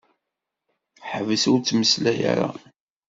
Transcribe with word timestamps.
Ḥbes 1.11 1.43
ur 1.51 1.59
ttmeslay 1.61 2.19
ara. 2.31 2.49